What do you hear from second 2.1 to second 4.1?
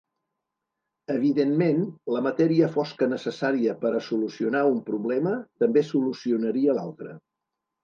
la matèria fosca necessària per a